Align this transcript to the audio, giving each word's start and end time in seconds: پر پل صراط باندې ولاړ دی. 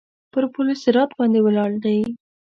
پر 0.31 0.43
پل 0.53 0.67
صراط 0.83 1.11
باندې 1.17 1.39
ولاړ 1.45 1.71
دی. 1.83 1.97